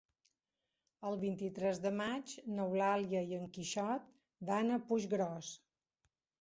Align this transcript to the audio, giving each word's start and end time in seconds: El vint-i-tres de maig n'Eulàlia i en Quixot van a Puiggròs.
El 1.09 1.17
vint-i-tres 1.23 1.81
de 1.83 1.91
maig 1.99 2.33
n'Eulàlia 2.55 3.23
i 3.29 3.39
en 3.43 3.47
Quixot 3.59 4.11
van 4.53 4.75
a 4.75 4.83
Puiggròs. 4.91 5.55